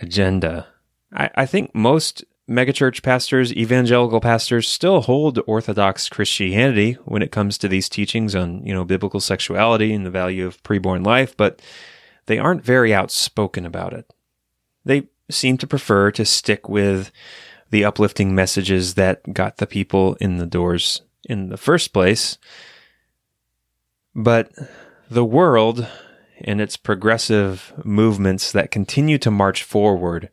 agenda. 0.00 0.66
I, 1.12 1.30
I 1.34 1.46
think 1.46 1.74
most 1.74 2.24
megachurch 2.48 3.02
pastors, 3.02 3.52
evangelical 3.52 4.20
pastors 4.20 4.68
still 4.68 5.02
hold 5.02 5.38
orthodox 5.46 6.08
Christianity 6.08 6.94
when 7.04 7.22
it 7.22 7.30
comes 7.30 7.58
to 7.58 7.68
these 7.68 7.88
teachings 7.88 8.34
on, 8.34 8.64
you 8.64 8.72
know, 8.72 8.84
biblical 8.84 9.20
sexuality 9.20 9.92
and 9.92 10.06
the 10.06 10.10
value 10.10 10.46
of 10.46 10.62
preborn 10.62 11.04
life, 11.04 11.36
but 11.36 11.60
they 12.28 12.38
aren't 12.38 12.64
very 12.64 12.94
outspoken 12.94 13.66
about 13.66 13.92
it. 13.92 14.12
They 14.84 15.08
seem 15.30 15.58
to 15.58 15.66
prefer 15.66 16.10
to 16.12 16.24
stick 16.24 16.68
with 16.68 17.10
the 17.70 17.84
uplifting 17.84 18.34
messages 18.34 18.94
that 18.94 19.34
got 19.34 19.56
the 19.56 19.66
people 19.66 20.14
in 20.20 20.36
the 20.36 20.46
doors 20.46 21.02
in 21.28 21.48
the 21.48 21.56
first 21.56 21.92
place. 21.92 22.38
But 24.14 24.52
the 25.10 25.24
world 25.24 25.86
and 26.40 26.60
its 26.60 26.76
progressive 26.76 27.72
movements 27.84 28.52
that 28.52 28.70
continue 28.70 29.18
to 29.18 29.30
march 29.30 29.62
forward 29.62 30.30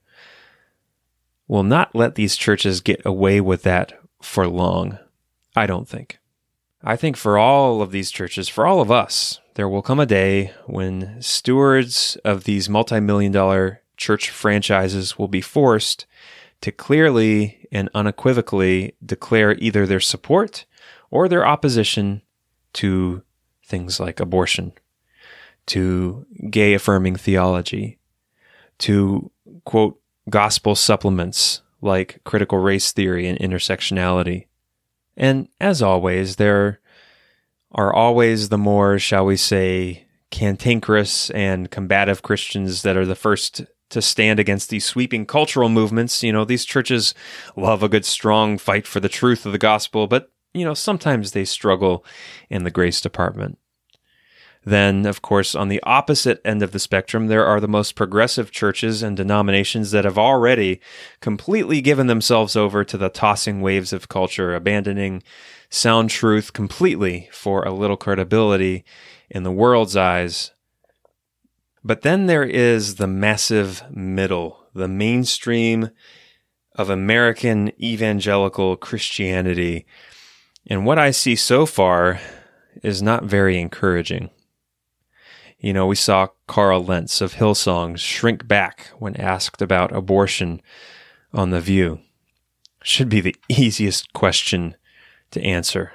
will 1.47 1.63
not 1.63 1.95
let 1.95 2.15
these 2.15 2.35
churches 2.35 2.81
get 2.81 3.01
away 3.05 3.41
with 3.41 3.63
that 3.63 3.93
for 4.21 4.47
long. 4.47 4.99
I 5.55 5.65
don't 5.65 5.87
think. 5.87 6.19
I 6.83 6.95
think 6.95 7.17
for 7.17 7.37
all 7.37 7.81
of 7.81 7.91
these 7.91 8.11
churches, 8.11 8.49
for 8.49 8.65
all 8.65 8.81
of 8.81 8.91
us, 8.91 9.39
there 9.55 9.67
will 9.67 9.81
come 9.81 9.99
a 9.99 10.05
day 10.05 10.53
when 10.65 11.21
stewards 11.21 12.17
of 12.23 12.43
these 12.43 12.69
multi 12.69 12.99
million 12.99 13.31
dollar 13.31 13.81
church 13.97 14.29
franchises 14.29 15.17
will 15.17 15.27
be 15.27 15.41
forced 15.41 16.05
to 16.61 16.71
clearly 16.71 17.67
and 17.71 17.89
unequivocally 17.93 18.95
declare 19.05 19.55
either 19.57 19.85
their 19.85 19.99
support 19.99 20.65
or 21.09 21.27
their 21.27 21.45
opposition 21.45 22.21
to 22.73 23.23
things 23.63 23.99
like 23.99 24.19
abortion, 24.19 24.73
to 25.65 26.25
gay 26.49 26.73
affirming 26.73 27.15
theology, 27.15 27.97
to 28.77 29.31
quote 29.63 29.99
gospel 30.29 30.75
supplements 30.75 31.61
like 31.81 32.19
critical 32.25 32.57
race 32.57 32.91
theory 32.91 33.27
and 33.27 33.39
intersectionality. 33.39 34.47
And 35.15 35.47
as 35.61 35.81
always, 35.81 36.35
there 36.35 36.79
are 37.75 37.93
always 37.93 38.49
the 38.49 38.57
more, 38.57 38.97
shall 38.97 39.25
we 39.25 39.37
say, 39.37 40.07
cantankerous 40.31 41.29
and 41.31 41.69
combative 41.69 42.21
Christians 42.21 42.81
that 42.81 42.97
are 42.97 43.05
the 43.05 43.15
first 43.15 43.63
to 43.91 44.01
stand 44.01 44.39
against 44.39 44.69
these 44.69 44.85
sweeping 44.85 45.25
cultural 45.25 45.69
movements. 45.69 46.23
You 46.23 46.33
know, 46.33 46.45
these 46.45 46.65
churches 46.65 47.13
love 47.55 47.83
a 47.83 47.89
good, 47.89 48.05
strong 48.05 48.57
fight 48.57 48.87
for 48.87 48.99
the 48.99 49.09
truth 49.09 49.45
of 49.45 49.51
the 49.51 49.57
gospel, 49.57 50.07
but, 50.07 50.31
you 50.53 50.65
know, 50.65 50.73
sometimes 50.73 51.31
they 51.31 51.45
struggle 51.45 52.03
in 52.49 52.63
the 52.63 52.71
grace 52.71 52.99
department. 53.01 53.59
Then, 54.65 55.05
of 55.05 55.21
course, 55.21 55.53
on 55.53 55.67
the 55.67 55.81
opposite 55.83 56.41
end 56.43 56.63
of 56.63 56.71
the 56.71 56.79
spectrum, 56.79 57.27
there 57.27 57.45
are 57.45 57.59
the 57.59 57.67
most 57.67 57.93
progressive 57.93 58.49
churches 58.49 59.03
and 59.03 59.15
denominations 59.15 59.91
that 59.91 60.05
have 60.05 60.17
already 60.17 60.81
completely 61.21 61.81
given 61.81 62.07
themselves 62.07 62.55
over 62.55 62.83
to 62.83 62.97
the 62.97 63.09
tossing 63.09 63.61
waves 63.61 63.93
of 63.93 64.09
culture, 64.09 64.55
abandoning 64.55 65.21
sound 65.69 66.09
truth 66.09 66.51
completely 66.51 67.29
for 67.31 67.63
a 67.63 67.71
little 67.71 67.95
credibility 67.95 68.83
in 69.29 69.43
the 69.43 69.51
world's 69.51 69.95
eyes. 69.95 70.51
But 71.83 72.01
then 72.01 72.25
there 72.25 72.43
is 72.43 72.95
the 72.95 73.07
massive 73.07 73.83
middle, 73.91 74.65
the 74.73 74.87
mainstream 74.87 75.91
of 76.73 76.89
American 76.89 77.71
evangelical 77.79 78.77
Christianity. 78.77 79.85
And 80.65 80.87
what 80.87 80.97
I 80.97 81.11
see 81.11 81.35
so 81.35 81.67
far 81.67 82.19
is 82.81 83.03
not 83.03 83.25
very 83.25 83.59
encouraging. 83.59 84.31
You 85.65 85.73
know, 85.73 85.87
we 85.87 85.95
saw 85.95 86.27
Carl 86.45 86.85
Lentz 86.85 87.21
of 87.21 87.33
Hillsong 87.33 87.97
shrink 87.97 88.47
back 88.47 88.91
when 88.99 89.15
asked 89.15 89.63
about 89.63 89.91
abortion 89.91 90.61
on 91.33 91.49
The 91.49 91.59
View. 91.59 92.01
Should 92.83 93.09
be 93.09 93.19
the 93.19 93.35
easiest 93.49 94.13
question 94.13 94.75
to 95.31 95.41
answer. 95.41 95.93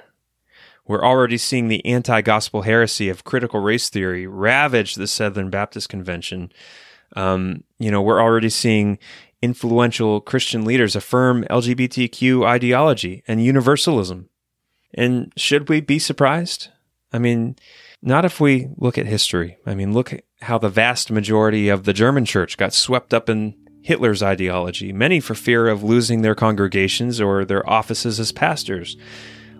We're 0.85 1.05
already 1.05 1.37
seeing 1.37 1.69
the 1.69 1.85
anti 1.85 2.19
gospel 2.19 2.63
heresy 2.63 3.07
of 3.07 3.23
critical 3.23 3.61
race 3.61 3.87
theory 3.87 4.27
ravage 4.27 4.95
the 4.95 5.07
Southern 5.07 5.49
Baptist 5.49 5.87
Convention. 5.87 6.51
Um, 7.15 7.63
you 7.79 7.91
know, 7.91 8.01
we're 8.01 8.21
already 8.21 8.49
seeing 8.49 8.99
influential 9.41 10.19
Christian 10.19 10.65
leaders 10.65 10.97
affirm 10.97 11.45
LGBTQ 11.45 12.45
ideology 12.45 13.23
and 13.25 13.41
universalism. 13.41 14.27
And 14.93 15.31
should 15.37 15.69
we 15.69 15.79
be 15.79 15.97
surprised? 15.97 16.67
I 17.13 17.19
mean, 17.19 17.55
not 18.01 18.25
if 18.25 18.39
we 18.39 18.67
look 18.77 18.97
at 18.97 19.05
history. 19.05 19.57
I 19.65 19.75
mean, 19.75 19.93
look 19.93 20.13
how 20.41 20.57
the 20.57 20.69
vast 20.69 21.11
majority 21.11 21.69
of 21.69 21.83
the 21.83 21.93
German 21.93 22.25
church 22.25 22.57
got 22.57 22.73
swept 22.73 23.13
up 23.13 23.29
in 23.29 23.55
Hitler's 23.83 24.23
ideology, 24.23 24.93
many 24.93 25.19
for 25.19 25.35
fear 25.35 25.67
of 25.67 25.83
losing 25.83 26.21
their 26.21 26.35
congregations 26.35 27.19
or 27.19 27.45
their 27.45 27.67
offices 27.69 28.19
as 28.19 28.31
pastors. 28.31 28.97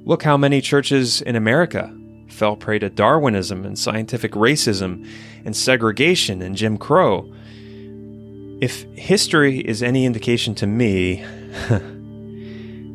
Look 0.04 0.24
how 0.24 0.38
many 0.38 0.62
churches 0.62 1.22
in 1.22 1.36
America 1.36 1.96
fell 2.30 2.56
prey 2.56 2.80
to 2.80 2.90
Darwinism 2.90 3.66
and 3.66 3.78
scientific 3.78 4.32
racism 4.32 5.08
and 5.46 5.56
segregation 5.56 6.42
and 6.42 6.56
Jim 6.56 6.78
Crow. 6.78 7.32
If 8.62 8.84
history 8.94 9.60
is 9.60 9.84
any 9.84 10.06
indication 10.06 10.56
to 10.56 10.68
me, 10.68 11.24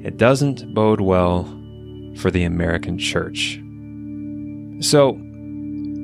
it 0.05 0.17
doesn't 0.17 0.75
bode 0.75 1.01
well 1.01 1.45
for 2.17 2.31
the 2.31 2.45
American 2.45 2.99
church. 2.99 3.61
So, 4.81 5.21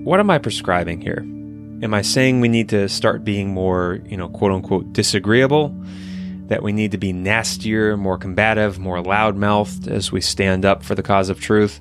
what 0.04 0.18
am 0.18 0.30
I 0.30 0.38
prescribing 0.38 1.00
here? 1.00 1.20
Am 1.82 1.94
I 1.94 2.02
saying 2.02 2.40
we 2.40 2.48
need 2.48 2.68
to 2.70 2.88
start 2.88 3.24
being 3.24 3.50
more, 3.50 4.00
you 4.04 4.16
know, 4.16 4.28
quote 4.28 4.52
unquote, 4.52 4.92
disagreeable? 4.92 5.74
That 6.46 6.62
we 6.62 6.72
need 6.72 6.90
to 6.90 6.98
be 6.98 7.12
nastier, 7.12 7.96
more 7.96 8.18
combative, 8.18 8.78
more 8.78 9.02
loudmouthed 9.02 9.88
as 9.88 10.10
we 10.10 10.20
stand 10.20 10.64
up 10.64 10.82
for 10.82 10.94
the 10.94 11.02
cause 11.02 11.28
of 11.28 11.40
truth? 11.40 11.80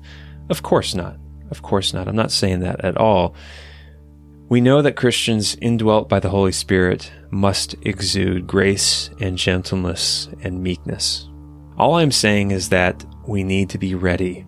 Of 0.50 0.62
course 0.62 0.94
not. 0.94 1.16
Of 1.50 1.62
course 1.62 1.92
not. 1.92 2.06
I'm 2.06 2.16
not 2.16 2.30
saying 2.30 2.60
that 2.60 2.84
at 2.84 2.96
all. 2.96 3.34
We 4.48 4.60
know 4.60 4.82
that 4.82 4.96
Christians 4.96 5.56
indwelt 5.60 6.08
by 6.08 6.20
the 6.20 6.30
Holy 6.30 6.52
Spirit 6.52 7.10
must 7.30 7.74
exude 7.82 8.46
grace 8.46 9.10
and 9.20 9.36
gentleness 9.36 10.28
and 10.42 10.62
meekness. 10.62 11.28
All 11.76 11.96
I'm 11.96 12.12
saying 12.12 12.52
is 12.52 12.68
that 12.68 13.04
we 13.26 13.42
need 13.42 13.70
to 13.70 13.78
be 13.78 13.94
ready. 13.94 14.46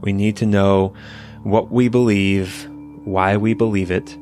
We 0.00 0.12
need 0.12 0.36
to 0.38 0.46
know 0.46 0.94
what 1.42 1.70
we 1.70 1.88
believe 1.88 2.68
why 3.04 3.36
we 3.36 3.54
believe 3.54 3.90
it, 3.90 4.14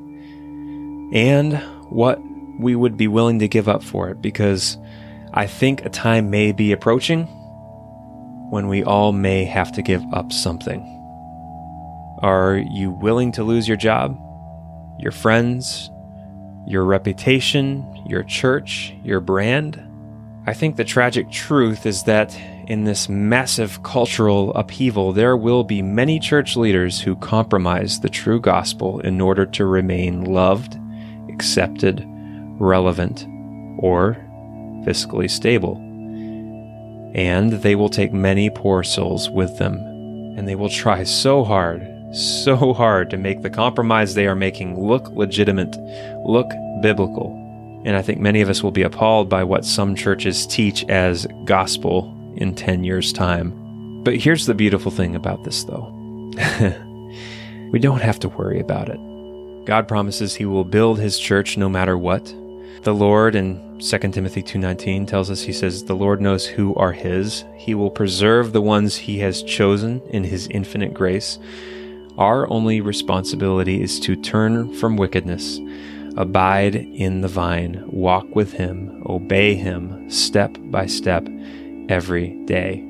and 1.13 1.59
what 1.91 2.21
we 2.59 2.77
would 2.77 2.97
be 2.97 3.09
willing 3.09 3.39
to 3.39 3.49
give 3.49 3.69
up 3.69 3.83
for 3.83 4.11
it, 4.11 4.21
because 4.21 4.79
I 5.33 5.47
think 5.47 5.85
a 5.85 5.89
time 5.89 6.31
may 6.31 6.53
be 6.53 6.73
approaching 6.73 7.27
when 8.51 8.69
we 8.69 8.83
all 8.85 9.13
may 9.13 9.45
have 9.45 9.73
to 9.73 9.83
give 9.83 10.03
up 10.13 10.33
something. 10.33 10.83
Are 12.23 12.57
you 12.57 12.91
willing 12.91 13.33
to 13.33 13.45
lose 13.45 13.67
your 13.67 13.77
job, 13.77 14.19
your 14.99 15.13
friends, 15.13 15.91
your 16.67 16.85
reputation, 16.85 17.87
your 18.07 18.23
church, 18.25 18.95
your 19.03 19.21
brand? 19.21 19.83
I 20.47 20.53
think 20.53 20.77
the 20.77 20.85
tragic 20.85 21.31
truth 21.31 21.87
is 21.87 22.03
that 22.05 22.39
in 22.71 22.85
this 22.85 23.09
massive 23.09 23.83
cultural 23.83 24.55
upheaval, 24.55 25.13
there 25.13 25.37
will 25.37 25.65
be 25.65 25.83
many 25.83 26.21
church 26.21 26.57
leaders 26.57 27.01
who 27.01 27.17
compromise 27.17 27.99
the 27.99 28.09
true 28.09 28.41
gospel 28.41 29.01
in 29.01 29.21
order 29.21 29.45
to 29.45 29.67
remain 29.67 30.23
loved, 30.23 30.79
accepted, 31.29 32.05
relevant, 32.61 33.27
or 33.81 34.15
fiscally 34.87 35.29
stable. 35.29 35.79
And 37.13 37.55
they 37.55 37.75
will 37.75 37.89
take 37.89 38.13
many 38.13 38.51
poor 38.51 38.85
souls 38.85 39.29
with 39.29 39.59
them, 39.59 39.75
and 40.39 40.47
they 40.47 40.55
will 40.55 40.71
try 40.71 41.03
so 41.03 41.43
hard, 41.43 41.85
so 42.15 42.73
hard 42.73 43.11
to 43.11 43.17
make 43.17 43.43
the 43.43 43.51
compromise 43.51 44.15
they 44.15 44.29
are 44.29 44.37
making 44.37 44.81
look 44.81 45.09
legitimate, 45.09 45.77
look 46.25 46.49
biblical. 46.83 47.33
And 47.85 47.97
I 47.97 48.03
think 48.03 48.21
many 48.21 48.43
of 48.43 48.49
us 48.49 48.63
will 48.63 48.71
be 48.71 48.83
appalled 48.83 49.29
by 49.29 49.43
what 49.43 49.65
some 49.65 49.97
churches 49.97 50.47
teach 50.47 50.85
as 50.85 51.27
gospel 51.47 52.17
in 52.41 52.55
10 52.55 52.85
years' 52.85 53.13
time. 53.13 54.03
But 54.03 54.17
here's 54.17 54.47
the 54.47 54.55
beautiful 54.55 54.91
thing 54.91 55.15
about 55.15 55.45
this, 55.45 55.65
though 55.65 55.93
we 57.73 57.79
don't 57.79 58.03
have 58.03 58.19
to 58.21 58.29
worry 58.29 58.61
about 58.61 58.89
it. 58.89 58.99
God 59.67 59.87
promises 59.87 60.35
he 60.35 60.47
will 60.47 60.65
build 60.65 60.99
his 60.99 61.19
church 61.19 61.57
no 61.57 61.69
matter 61.69 61.97
what. 61.97 62.35
The 62.83 62.95
Lord 62.95 63.35
in 63.35 63.79
2 63.79 63.99
Timothy 64.13 64.43
2:19 64.43 65.07
tells 65.07 65.31
us 65.31 65.43
he 65.43 65.53
says 65.53 65.85
the 65.85 65.95
Lord 65.95 66.21
knows 66.21 66.47
who 66.47 66.75
are 66.77 66.93
his. 66.93 67.45
He 67.57 67.75
will 67.75 67.91
preserve 67.91 68.53
the 68.53 68.63
ones 68.63 68.97
he 68.97 69.19
has 69.19 69.43
chosen 69.43 70.01
in 70.09 70.25
his 70.25 70.49
infinite 70.49 70.95
grace. 70.95 71.39
Our 72.17 72.51
only 72.51 72.81
responsibility 72.81 73.83
is 73.83 74.01
to 74.01 74.17
turn 74.17 74.75
from 74.75 74.97
wickedness, 74.97 75.61
abide 76.17 76.75
in 76.75 77.21
the 77.21 77.29
vine, 77.29 77.85
walk 77.87 78.27
with 78.35 78.53
him, 78.53 79.03
obey 79.07 79.55
him 79.55 80.11
step 80.11 80.57
by 80.65 80.87
step 80.87 81.27
every 81.91 82.31
day. 82.47 82.87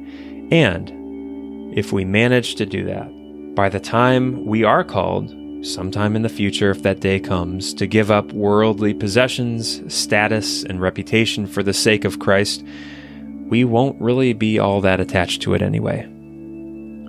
And 0.52 1.76
if 1.76 1.92
we 1.92 2.04
manage 2.04 2.56
to 2.56 2.66
do 2.66 2.84
that, 2.84 3.08
by 3.54 3.68
the 3.68 3.80
time 3.80 4.44
we 4.46 4.64
are 4.64 4.84
called, 4.84 5.34
sometime 5.62 6.16
in 6.16 6.22
the 6.22 6.28
future, 6.28 6.70
if 6.70 6.82
that 6.82 7.00
day 7.00 7.20
comes, 7.20 7.74
to 7.74 7.86
give 7.86 8.10
up 8.10 8.32
worldly 8.32 8.94
possessions, 8.94 9.82
status, 9.92 10.62
and 10.64 10.80
reputation 10.80 11.46
for 11.46 11.62
the 11.62 11.72
sake 11.72 12.04
of 12.04 12.18
Christ, 12.18 12.64
we 13.48 13.64
won't 13.64 14.00
really 14.00 14.32
be 14.32 14.58
all 14.58 14.80
that 14.80 15.00
attached 15.00 15.42
to 15.42 15.54
it 15.54 15.62
anyway. 15.62 16.06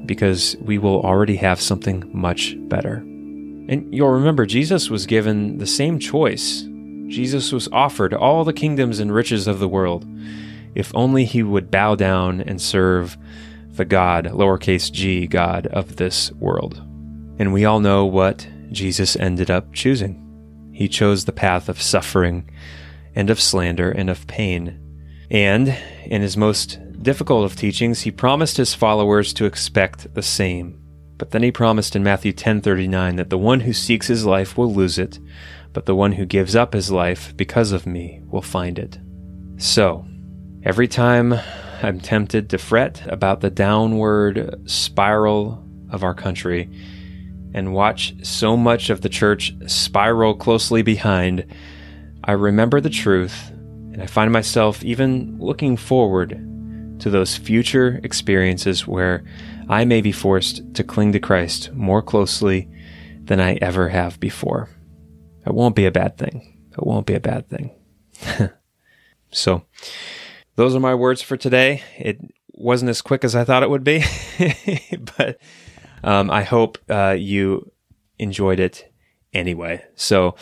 Because 0.05 0.57
we 0.61 0.77
will 0.77 1.01
already 1.01 1.35
have 1.35 1.61
something 1.61 2.09
much 2.11 2.55
better. 2.67 2.95
And 2.95 3.93
you'll 3.93 4.09
remember, 4.09 4.45
Jesus 4.45 4.89
was 4.89 5.05
given 5.05 5.59
the 5.59 5.67
same 5.67 5.99
choice. 5.99 6.63
Jesus 7.07 7.51
was 7.51 7.69
offered 7.71 8.13
all 8.13 8.43
the 8.43 8.53
kingdoms 8.53 8.99
and 8.99 9.13
riches 9.13 9.47
of 9.47 9.59
the 9.59 9.67
world 9.67 10.05
if 10.75 10.91
only 10.95 11.25
he 11.25 11.43
would 11.43 11.71
bow 11.71 11.95
down 11.95 12.41
and 12.41 12.61
serve 12.61 13.17
the 13.71 13.85
God, 13.85 14.25
lowercase 14.25 14.91
g, 14.91 15.27
God 15.27 15.67
of 15.67 15.95
this 15.95 16.31
world. 16.33 16.81
And 17.39 17.53
we 17.53 17.65
all 17.65 17.79
know 17.79 18.05
what 18.05 18.47
Jesus 18.71 19.15
ended 19.15 19.49
up 19.49 19.73
choosing. 19.73 20.71
He 20.73 20.87
chose 20.87 21.25
the 21.25 21.31
path 21.31 21.69
of 21.69 21.81
suffering 21.81 22.49
and 23.15 23.29
of 23.29 23.41
slander 23.41 23.91
and 23.91 24.09
of 24.09 24.27
pain. 24.27 24.79
And 25.29 25.75
in 26.05 26.21
his 26.21 26.37
most 26.37 26.79
difficult 27.01 27.45
of 27.45 27.55
teachings, 27.55 28.01
he 28.01 28.11
promised 28.11 28.57
his 28.57 28.73
followers 28.73 29.33
to 29.33 29.45
expect 29.45 30.13
the 30.13 30.21
same. 30.21 30.77
But 31.17 31.31
then 31.31 31.43
he 31.43 31.51
promised 31.51 31.95
in 31.95 32.03
Matthew 32.03 32.33
10:39 32.33 33.15
that 33.17 33.29
the 33.29 33.37
one 33.37 33.61
who 33.61 33.73
seeks 33.73 34.07
his 34.07 34.25
life 34.25 34.57
will 34.57 34.73
lose 34.73 34.97
it, 34.97 35.19
but 35.71 35.85
the 35.85 35.95
one 35.95 36.13
who 36.13 36.25
gives 36.25 36.55
up 36.55 36.73
his 36.73 36.91
life 36.91 37.33
because 37.37 37.71
of 37.71 37.85
me 37.85 38.21
will 38.29 38.41
find 38.41 38.79
it. 38.79 38.99
So, 39.57 40.05
every 40.63 40.87
time 40.87 41.33
I'm 41.81 41.99
tempted 41.99 42.49
to 42.49 42.57
fret 42.57 43.05
about 43.07 43.41
the 43.41 43.49
downward 43.49 44.61
spiral 44.69 45.63
of 45.89 46.03
our 46.03 46.13
country, 46.13 46.69
and 47.53 47.73
watch 47.73 48.13
so 48.23 48.55
much 48.55 48.89
of 48.89 49.01
the 49.01 49.09
church 49.09 49.53
spiral 49.67 50.35
closely 50.35 50.81
behind, 50.81 51.45
I 52.23 52.33
remember 52.33 52.79
the 52.79 52.89
truth 52.89 53.51
and 53.91 54.01
I 54.01 54.05
find 54.05 54.31
myself 54.31 54.83
even 54.83 55.37
looking 55.37 55.75
forward 55.75 56.29
to 56.99 57.09
those 57.09 57.35
future 57.35 57.99
experiences 58.03 58.87
where 58.87 59.23
I 59.67 59.85
may 59.85 60.01
be 60.01 60.11
forced 60.11 60.73
to 60.75 60.83
cling 60.83 61.11
to 61.13 61.19
Christ 61.19 61.73
more 61.73 62.01
closely 62.01 62.69
than 63.23 63.41
I 63.41 63.55
ever 63.55 63.89
have 63.89 64.19
before. 64.19 64.69
It 65.45 65.53
won't 65.53 65.75
be 65.75 65.85
a 65.85 65.91
bad 65.91 66.17
thing. 66.17 66.69
It 66.71 66.85
won't 66.85 67.05
be 67.05 67.15
a 67.15 67.19
bad 67.19 67.49
thing. 67.49 67.71
so, 69.31 69.65
those 70.55 70.75
are 70.75 70.79
my 70.79 70.95
words 70.95 71.21
for 71.21 71.37
today. 71.37 71.83
It 71.97 72.19
wasn't 72.53 72.89
as 72.89 73.01
quick 73.01 73.23
as 73.23 73.35
I 73.35 73.43
thought 73.43 73.63
it 73.63 73.69
would 73.69 73.83
be, 73.83 74.03
but 75.17 75.39
um, 76.03 76.29
I 76.29 76.43
hope 76.43 76.77
uh, 76.89 77.15
you 77.17 77.71
enjoyed 78.19 78.59
it 78.59 78.91
anyway. 79.33 79.83
So 79.95 80.35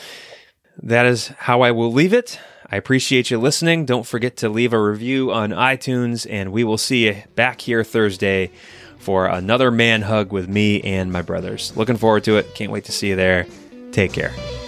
that 0.81 1.05
is 1.05 1.27
how 1.27 1.61
I 1.61 1.71
will 1.71 1.91
leave 1.91 2.13
it. 2.13 2.39
I 2.71 2.75
appreciate 2.75 3.31
you 3.31 3.39
listening. 3.39 3.85
Don't 3.85 4.05
forget 4.05 4.37
to 4.37 4.49
leave 4.49 4.73
a 4.73 4.81
review 4.81 5.31
on 5.31 5.49
iTunes, 5.49 6.27
and 6.29 6.51
we 6.51 6.63
will 6.63 6.77
see 6.77 7.07
you 7.07 7.23
back 7.35 7.61
here 7.61 7.83
Thursday 7.83 8.51
for 8.99 9.25
another 9.25 9.71
man 9.71 10.03
hug 10.03 10.31
with 10.31 10.47
me 10.47 10.81
and 10.81 11.11
my 11.11 11.21
brothers. 11.21 11.75
Looking 11.75 11.97
forward 11.97 12.25
to 12.25 12.37
it. 12.37 12.53
Can't 12.53 12.71
wait 12.71 12.85
to 12.85 12.91
see 12.91 13.09
you 13.09 13.15
there. 13.15 13.47
Take 13.91 14.13
care. 14.13 14.58